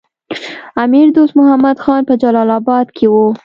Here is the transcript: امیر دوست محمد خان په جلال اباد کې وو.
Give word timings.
امیر 0.75 1.09
دوست 1.15 1.37
محمد 1.39 1.77
خان 1.83 2.01
په 2.09 2.13
جلال 2.21 2.49
اباد 2.59 2.87
کې 2.97 3.05
وو. 3.13 3.27